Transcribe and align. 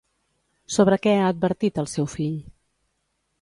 Sobre 0.75 0.97
què 1.03 1.13
ha 1.17 1.27
advertit 1.33 1.77
el 1.83 1.91
seu 1.93 2.09
fill? 2.15 2.41